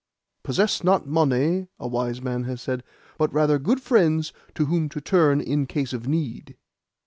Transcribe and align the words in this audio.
'Possess 0.41 0.83
not 0.83 1.05
money,' 1.07 1.67
a 1.77 1.87
wise 1.87 2.23
man 2.23 2.45
has 2.45 2.59
said, 2.59 2.83
'but 3.19 3.31
rather 3.31 3.59
good 3.59 3.79
friends 3.79 4.33
to 4.55 4.65
whom 4.65 4.89
to 4.89 4.99
turn 4.99 5.39
in 5.39 5.67
case 5.67 5.93
of 5.93 6.07
need. 6.07 6.57